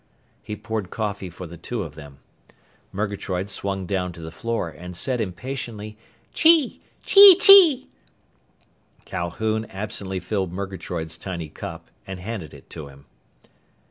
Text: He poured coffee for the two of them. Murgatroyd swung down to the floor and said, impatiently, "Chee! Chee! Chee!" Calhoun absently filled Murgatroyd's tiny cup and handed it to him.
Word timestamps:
He 0.41 0.55
poured 0.55 0.89
coffee 0.89 1.29
for 1.29 1.45
the 1.45 1.57
two 1.57 1.83
of 1.83 1.93
them. 1.93 2.17
Murgatroyd 2.91 3.51
swung 3.51 3.85
down 3.85 4.11
to 4.13 4.21
the 4.21 4.31
floor 4.31 4.67
and 4.67 4.97
said, 4.97 5.21
impatiently, 5.21 5.95
"Chee! 6.33 6.81
Chee! 7.03 7.37
Chee!" 7.39 7.87
Calhoun 9.05 9.65
absently 9.65 10.19
filled 10.19 10.51
Murgatroyd's 10.51 11.19
tiny 11.19 11.49
cup 11.49 11.91
and 12.07 12.19
handed 12.19 12.51
it 12.51 12.67
to 12.71 12.87
him. 12.87 13.05